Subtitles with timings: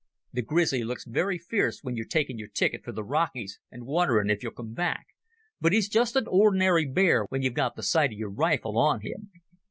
[0.33, 4.31] The grizzly looks very fierce when you're taking your ticket for the Rockies and wondering
[4.31, 5.05] if you'll come back,
[5.59, 9.01] but he's just an ordinary bear when you've got the sight of your rifle on
[9.01, 9.29] him.